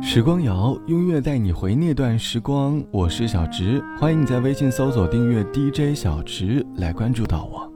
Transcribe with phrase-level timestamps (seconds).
[0.00, 2.82] 时光谣，音乐带你回那段时光。
[2.90, 7.72] 我是小直，欢迎你在微信搜索订阅 DJ 小直来关注到我。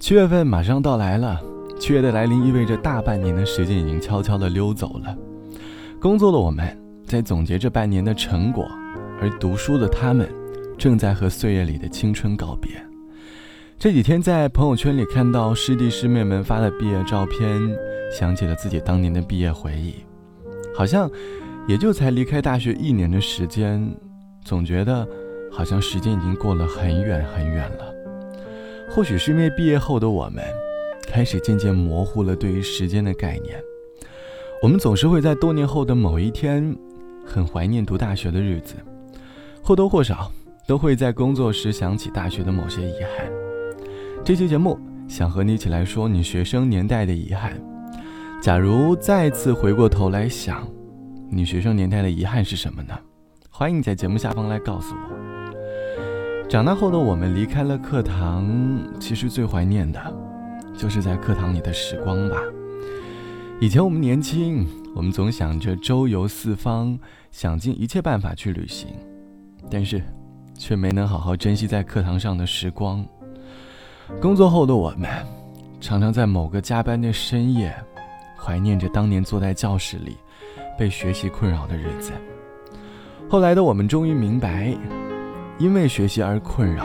[0.00, 1.38] 七月份马上到来了，
[1.78, 5.14] 七月的来临意味着大半年的时间已经悄悄地溜走了。
[6.00, 6.66] 工作的我们
[7.04, 8.66] 在总结这半年的成果，
[9.20, 10.26] 而读书的他们
[10.78, 12.70] 正在和岁月里的青春告别。
[13.78, 17.60] 这几天在朋友圈里看到师弟师妹们发的毕业照片，
[18.10, 19.96] 想起了自己当年的毕业回忆。
[20.74, 21.10] 好像
[21.68, 23.94] 也就才离开大学一年的时间，
[24.42, 25.06] 总觉得
[25.52, 27.94] 好像时间已经过了很远很远了。
[28.90, 30.42] 或许是因为毕业后的我们，
[31.06, 33.60] 开始渐渐模糊了对于时间的概念。
[34.62, 36.74] 我们总是会在多年后的某一天，
[37.26, 38.76] 很怀念读大学的日子，
[39.62, 40.32] 或多或少
[40.66, 43.43] 都会在工作时想起大学的某些遗憾。
[44.24, 47.52] 这期节目想和你一起来说你学生年代的遗憾。
[48.40, 50.66] 假如再次回过头来想，
[51.28, 52.98] 你学生年代的遗憾是什么呢？
[53.50, 56.48] 欢迎你在节目下方来告诉我。
[56.48, 58.48] 长大后的我们离开了课堂，
[58.98, 60.00] 其实最怀念的，
[60.74, 62.38] 就是在课堂里的时光吧。
[63.60, 66.98] 以前我们年轻，我们总想着周游四方，
[67.30, 68.88] 想尽一切办法去旅行，
[69.70, 70.02] 但是，
[70.56, 73.06] 却没能好好珍惜在课堂上的时光。
[74.20, 75.08] 工作后的我们，
[75.80, 77.74] 常常在某个加班的深夜。
[78.36, 80.18] 怀念着当年坐在教室里，
[80.78, 82.12] 被学习困扰的日子。
[83.26, 84.76] 后来的我们终于明白，
[85.58, 86.84] 因为学习而困扰，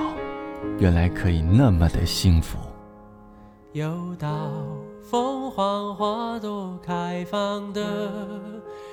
[0.79, 2.57] 原来可以那么的幸福。
[3.73, 4.49] 又到
[5.03, 8.09] 凤凰花朵开放的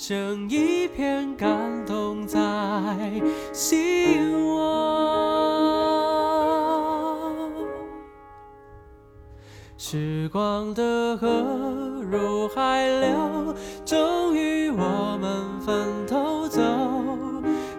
[0.00, 1.50] 剩一片感
[1.84, 2.38] 动在
[3.52, 4.78] 心窝。
[9.76, 11.28] 时光的河
[12.08, 16.62] 入海流，终于我们分头走。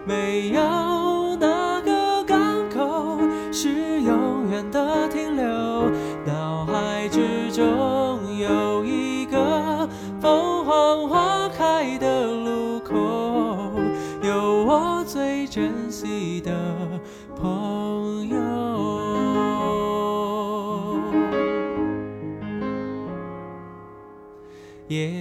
[0.06, 0.60] 没有
[1.36, 2.38] 哪个港
[2.68, 3.18] 口
[3.50, 5.44] 是永远的停留。
[6.26, 7.64] 脑海之中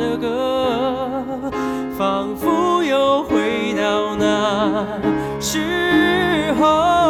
[0.00, 1.22] 的歌，
[1.98, 4.86] 仿佛又回到那
[5.38, 7.09] 时候。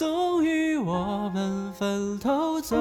[0.00, 2.74] 终于我们分头走。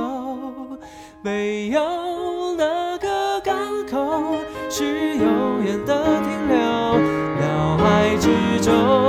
[1.21, 4.37] 没有哪个港口
[4.69, 6.57] 是永远的停留。
[7.41, 9.08] 脑海之中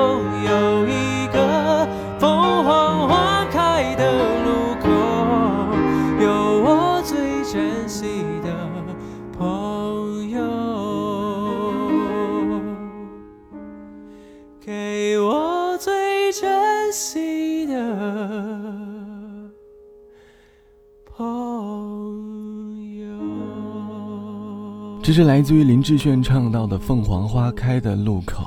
[25.02, 28.44] 这是来自于林志炫唱到的《凤凰花开的路口》，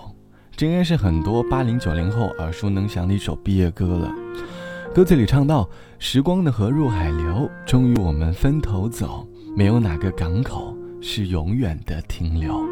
[0.56, 4.14] 这应该是很多八零九零后耳熟能详的一首毕业歌了。
[4.94, 5.68] 歌词里唱到
[5.98, 9.28] ：“时光的河入海流，终于我们分头走，
[9.58, 12.64] 没有哪个港口是永远的停留。”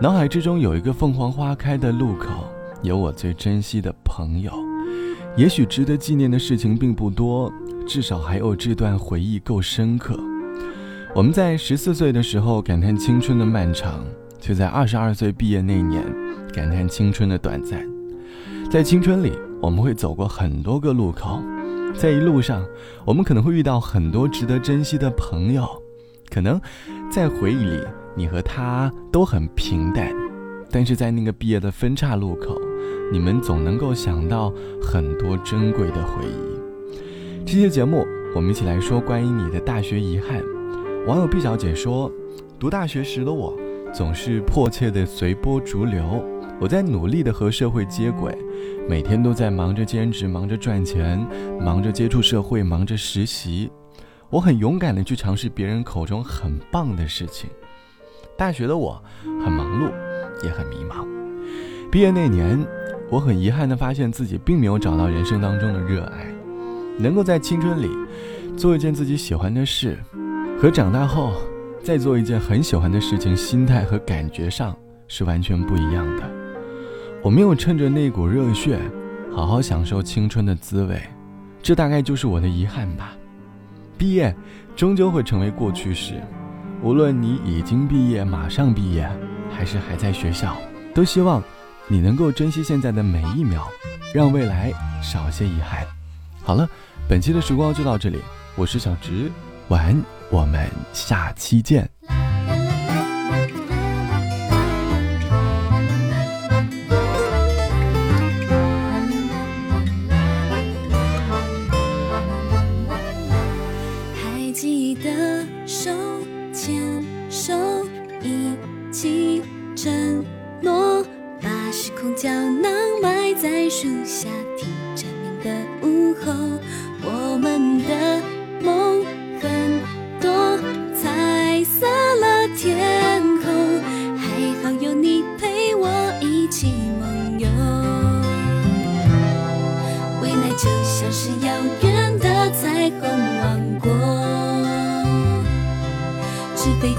[0.00, 2.44] 脑海之中有一个凤凰花开的路口，
[2.82, 4.52] 有我最珍惜的朋友。
[5.38, 7.50] 也许值得纪念的事情并不多，
[7.88, 10.18] 至少还有这段回忆够深刻。
[11.16, 14.04] 我们在十四岁的时候感叹青春的漫长，
[14.38, 16.04] 却在二十二岁毕业那年
[16.52, 17.80] 感叹青春的短暂。
[18.70, 19.32] 在青春里，
[19.62, 21.40] 我们会走过很多个路口，
[21.94, 22.62] 在一路上，
[23.06, 25.66] 我们可能会遇到很多值得珍惜的朋友，
[26.28, 26.60] 可能
[27.10, 27.80] 在回忆里。
[28.14, 30.14] 你和他都很平淡，
[30.70, 32.60] 但是在那个毕业的分岔路口，
[33.10, 34.52] 你们总能够想到
[34.82, 37.40] 很多珍贵的回忆。
[37.46, 40.42] 这期节目，我们一起来说关于你的大学遗憾。
[41.06, 42.10] 网友毕小姐说
[42.58, 43.56] ：“读大学时的我，
[43.94, 46.20] 总是迫切的随波逐流，
[46.60, 48.36] 我在努力的和社会接轨，
[48.88, 51.24] 每天都在忙着兼职，忙着赚钱，
[51.60, 53.70] 忙着接触社会，忙着实习。
[54.30, 57.48] 我很勇敢的去尝试别人口中很棒的事情。”
[58.36, 59.88] 大学的我很忙碌，
[60.44, 61.06] 也很迷茫。
[61.88, 62.66] 毕业那年，
[63.12, 66.26] 我很遗憾地发现自己并没有找到人生当中的热爱。
[66.98, 67.88] 能够在青春里
[68.56, 69.98] 做一件自己喜欢的事，
[70.58, 71.34] 和长大后
[71.84, 74.74] 再做一件很喜欢的事情，心态和感觉上
[75.06, 76.22] 是完全不一样的。
[77.22, 78.80] 我没有趁着那股热血，
[79.30, 80.98] 好好享受青春的滋味，
[81.62, 83.14] 这大概就是我的遗憾吧。
[83.98, 84.34] 毕业
[84.74, 86.14] 终究会成为过去式。
[86.82, 89.06] 无论你已经毕业、马上毕业，
[89.50, 90.56] 还是还在学校，
[90.94, 91.42] 都希望
[91.86, 93.68] 你能够珍惜现在的每一秒，
[94.14, 94.72] 让未来
[95.02, 95.86] 少些遗憾。
[96.42, 96.66] 好了，
[97.08, 98.20] 本期的时光就到这里，
[98.56, 99.30] 我是小直，
[99.68, 101.95] 晚安，我们下期见。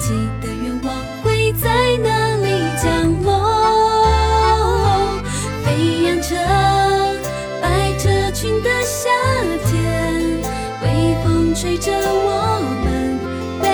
[0.08, 0.88] 飞机的愿望
[1.22, 1.68] 会在
[2.02, 2.08] 哪
[2.38, 2.48] 里
[2.82, 3.28] 降落？
[5.66, 5.68] 飞
[6.04, 6.30] 扬着
[7.62, 9.10] 百褶裙的夏
[9.66, 10.40] 天，
[10.82, 10.86] 微
[11.26, 12.30] 风吹着我
[12.86, 13.20] 们
[13.62, 13.66] 被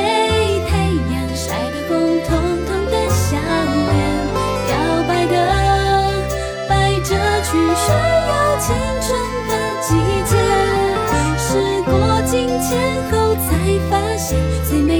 [0.67, 0.71] 太
[1.13, 1.91] 阳晒得红
[2.25, 2.31] 彤
[2.65, 3.29] 彤的项
[3.91, 3.93] 链，
[4.71, 4.73] 摇
[5.07, 5.35] 摆的
[6.67, 6.71] 百
[7.01, 7.13] 褶
[7.43, 7.85] 裙炫
[8.27, 8.65] 耀青
[9.05, 9.07] 春
[9.49, 9.51] 的
[9.83, 9.87] 季
[10.25, 10.33] 节。
[11.37, 11.49] 时
[11.83, 11.93] 过
[12.25, 12.71] 境迁
[13.11, 13.45] 后才
[13.91, 14.25] 发现，
[14.67, 14.91] 最美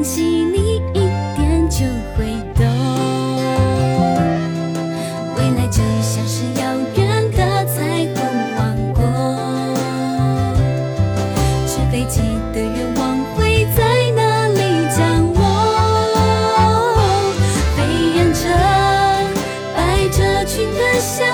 [0.00, 0.94] 联系你一
[1.36, 1.84] 点就
[2.16, 2.64] 会懂，
[5.36, 6.64] 未来就像是遥
[6.96, 8.16] 远的彩虹
[8.56, 8.58] 王
[8.94, 9.04] 国，
[11.66, 12.22] 纸飞机
[12.54, 14.98] 的愿望会在哪里降
[15.34, 15.38] 落？
[17.76, 17.78] 飞
[18.16, 18.40] 扬着
[19.76, 20.16] 百褶
[20.46, 21.26] 裙的夏。